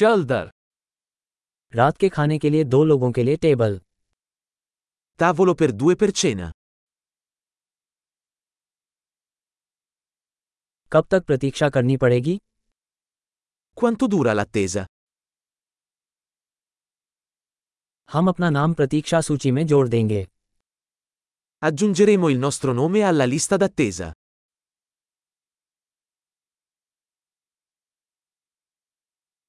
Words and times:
चल 0.00 0.24
दर 0.24 0.50
रात 1.76 1.96
के 1.96 2.08
खाने 2.08 2.38
के 2.38 2.50
लिए 2.50 2.64
दो 2.64 2.84
लोगों 2.84 3.12
के 3.12 3.22
लिए 3.22 3.36
table 3.36 3.80
Tavolo 5.20 5.54
per 5.54 5.68
due 5.72 5.96
per 6.02 6.08
cena. 6.20 6.50
कब 10.92 11.06
तक 11.10 11.24
प्रतीक्षा 11.24 11.68
करनी 11.70 11.96
पड़ेगी 11.96 12.38
Quanto 13.80 14.08
dura 14.14 14.34
l'attesa? 14.34 14.86
हम 18.08 18.28
अपना 18.28 18.50
नाम 18.50 18.74
प्रतीक्षा 18.74 19.20
सूची 19.20 19.50
में 19.50 19.66
जोड़ 19.66 19.88
देंगे 19.88 20.26
Aggiungeremo 21.62 22.30
il 22.30 22.40
nostro 22.46 22.72
nome 22.72 23.02
alla 23.02 23.24
lista 23.24 23.56
d'attesa. 23.56 24.12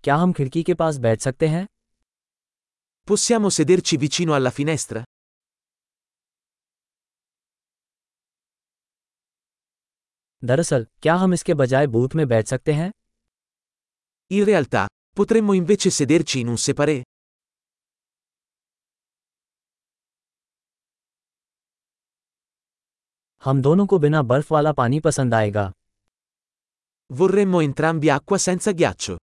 क्या 0.04 0.16
हम 0.16 0.34
खिड़की 0.34 0.64
के 0.64 0.74
पास 0.74 0.98
बैठ 0.98 1.22
सकते 1.22 1.48
हैं 1.48 1.66
Possiamo 3.08 3.50
sederci 3.58 3.98
vicino 4.04 4.34
alla 4.38 4.52
finestra? 4.60 5.04
दरअसल 10.44 10.88
क्या 11.02 11.16
हम 11.16 11.34
इसके 11.34 11.54
बजाय 11.54 11.88
बूथ 11.88 12.16
में 12.16 12.28
बैठ 12.28 12.48
सकते 12.48 12.74
हैं 12.74 12.92
In 14.32 14.46
realtà, 14.50 14.86
potremmo 15.20 15.56
invece 15.62 15.92
sederci 16.00 16.44
in 16.44 16.52
un 16.56 16.62
separé? 16.68 17.02
हम 23.44 23.62
दोनों 23.62 23.86
को 23.88 24.00
बिना 24.00 24.22
बर्फ़ 24.22 24.54
वाला 24.54 24.72
पानी 24.74 25.00
पसंद 25.00 25.34
आएगा 25.34 25.72
Vorremmo 27.10 27.62
entrambi 27.68 28.10
acqua 28.18 28.38
senza 28.48 28.72
ghiaccio. 28.82 29.16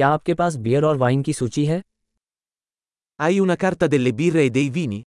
क्या 0.00 0.08
आपके 0.08 0.34
पास 0.34 0.56
बियर 0.56 0.84
और 0.84 0.96
वाइन 0.96 1.22
की 1.22 1.32
सूची 1.32 1.66
है? 1.66 1.82
आई 3.20 3.34
यू 3.34 3.44
नकारता 3.44 3.86
दिल्ली 3.86 4.12
बीर 4.12 4.32
रहे 4.32 4.50
दे 4.50 5.04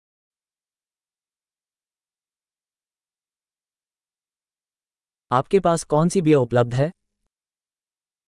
आपके 5.32 5.60
पास 5.60 5.84
कौन 5.84 6.10
सी 6.10 6.22
बियर 6.22 6.38
उपलब्ध 6.38 6.74
है? 6.74 6.92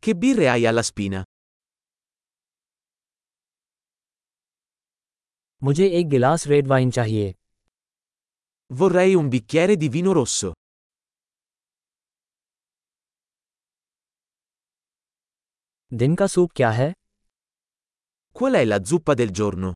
कि 0.02 0.14
बीर 0.14 0.36
रहे 0.36 0.46
आई 0.46 0.64
आलस 0.64 0.90
पीना 0.90 1.24
मुझे 5.62 5.88
एक 5.88 6.08
गिलास 6.08 6.46
रेड 6.46 6.66
वाइन 6.66 6.90
चाहिए। 6.90 7.34
वो 8.72 8.88
रही 8.88 9.14
उम्बी 9.14 9.40
कैरे 9.40 9.76
दी 9.76 9.88
वीनो 9.88 10.12
रोसो 10.12 10.54
दिन 15.92 16.14
का 16.16 16.26
सूप 16.26 16.50
क्या 16.56 16.70
है 16.70 16.92
Qual 18.36 18.54
è 18.54 18.64
la 18.64 18.78
zuppa 18.90 19.14
del 19.20 19.32
giorno? 19.38 19.72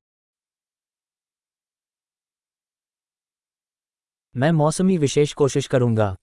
मैं 4.34 4.50
मौसमी 4.52 4.96
विशेष 4.98 5.32
कोशिश 5.32 5.66
करूँगा 5.66 6.14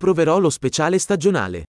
Proverò 0.00 0.36
lo 0.38 0.50
speciale 0.58 0.98
stagionale. 1.06 1.62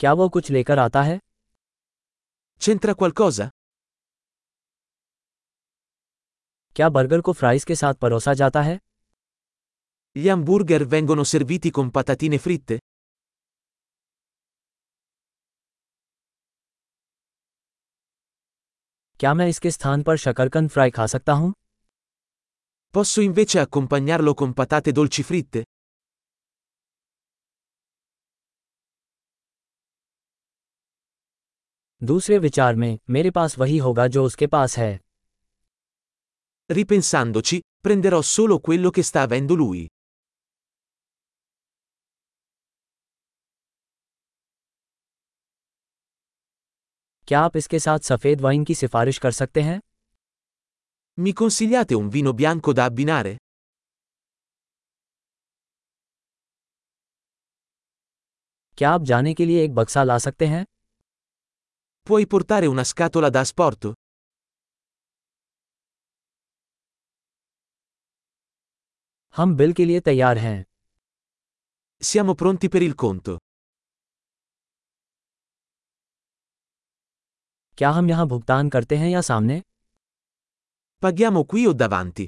क्या 0.00 0.12
वो 0.12 0.28
कुछ 0.28 0.50
लेकर 0.50 0.78
आता 0.78 1.02
है 1.02 1.18
C'entra 2.60 2.94
qualcosa? 3.02 3.48
क्या 6.76 6.88
बर्गर 6.88 7.20
को 7.20 7.32
फ्राइज 7.32 7.64
के 7.64 7.74
साथ 7.74 7.94
परोसा 7.94 8.34
जाता 8.34 8.62
है 8.62 8.78
Gli 10.17 10.29
hamburger 10.29 10.85
vengono 10.85 11.23
serviti 11.23 11.69
con 11.71 11.89
patatine 11.91 12.37
fritte? 12.37 12.77
क्या 19.19 19.33
मैं 19.33 19.47
इसके 19.47 19.71
स्थान 19.71 20.03
पर 20.03 20.17
शकरकंद 20.17 20.69
फ्राई 20.69 20.91
खा 20.91 21.07
सकता 21.07 21.33
हूँ 21.33 21.53
Posso 22.93 23.21
invece 23.21 23.59
accompagnarlo 23.59 24.33
con 24.41 24.53
patate 24.59 24.91
dolci 24.91 25.23
fritte? 25.31 25.63
दूसरे 32.03 32.37
विचार 32.37 32.75
में 32.75 32.97
मेरे 33.09 33.31
पास 33.31 33.57
वही 33.57 33.77
होगा 33.77 34.07
जो 34.07 34.23
उसके 34.23 34.47
पास 34.47 34.77
है 34.77 34.99
Ripensandoci, 36.69 37.59
prenderò 37.87 38.21
solo 38.21 38.59
quello 38.59 38.89
che 38.89 39.03
sta 39.03 39.21
avendo 39.21 39.55
lui. 39.55 39.87
क्या 47.30 47.40
आप 47.40 47.56
इसके 47.56 47.78
साथ 47.78 47.98
सफ़ेद 47.98 48.40
वाइन 48.40 48.64
की 48.64 48.74
सिफारिश 48.74 49.18
कर 49.18 49.30
सकते 49.32 49.60
हैं 49.62 49.80
Mi 51.18 51.32
consigliate 51.40 51.94
un 51.98 52.08
vino 52.14 52.32
bianco 52.40 52.72
da 52.78 52.86
abbinare? 52.90 53.36
क्या 58.78 58.90
आप 58.90 59.02
जाने 59.10 59.34
के 59.34 59.46
लिए 59.46 59.64
एक 59.64 59.74
बक्सा 59.74 60.04
ला 60.04 60.18
सकते 60.18 60.46
हैं 60.46 60.64
Puoi 62.06 62.26
portare 62.34 62.70
una 62.72 62.84
scatola 62.92 63.30
da 63.36 63.42
asporto? 63.46 63.92
हम 69.34 69.54
बिल 69.56 69.72
के 69.72 69.84
लिए 69.84 70.00
तैयार 70.10 70.38
हैं 70.38 70.64
Siamo 72.02 72.34
pronti 72.42 72.68
per 72.74 72.82
il 72.88 72.94
conto. 73.04 73.38
क्या 77.80 77.90
हम 77.90 78.08
यहाँ 78.10 78.26
भुगतान 78.28 78.68
करते 78.68 78.96
हैं 78.96 79.08
या 79.08 79.20
सामने 79.20 79.62
Paghiamo 81.02 81.42
qui 81.52 81.62
o 81.66 81.72
davanti? 81.72 82.26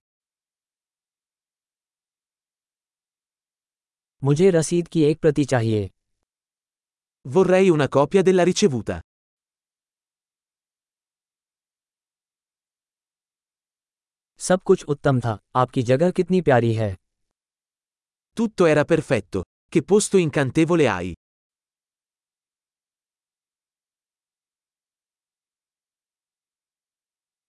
मुझे 4.24 4.50
रसीद 4.50 4.88
की 4.88 5.02
एक 5.02 5.20
प्रति 5.20 5.44
चाहिए 5.44 5.90
Vorrei 7.26 7.68
una 7.74 7.88
copia 7.96 8.22
della 8.28 8.48
ricevuta. 8.50 9.00
सब 14.40 14.62
कुछ 14.62 14.84
उत्तम 14.84 15.20
था 15.20 15.38
आपकी 15.56 15.82
जगह 15.82 16.10
कितनी 16.10 16.40
प्यारी 16.40 16.74
है 16.74 16.94
Tutto 18.36 18.66
era 18.66 18.84
perfetto. 18.94 19.42
Che 19.68 19.82
posto 19.82 20.18
incantevole 20.18 20.88
hai! 20.88 21.12